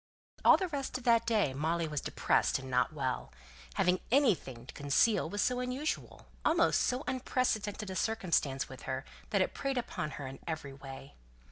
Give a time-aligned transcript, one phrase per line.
[0.43, 3.31] All the rest of that day Molly was depressed and not well.
[3.75, 9.41] Having anything to conceal was so unusual almost so unprecedented a circumstance with her that
[9.43, 11.13] it preyed upon her in every way.